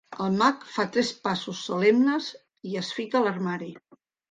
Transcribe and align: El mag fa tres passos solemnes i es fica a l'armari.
El 0.27 0.37
mag 0.37 0.63
fa 0.77 0.85
tres 0.95 1.11
passos 1.27 1.61
solemnes 1.67 2.31
i 2.73 2.75
es 2.83 2.91
fica 2.99 3.23
a 3.23 3.25
l'armari. 3.29 3.73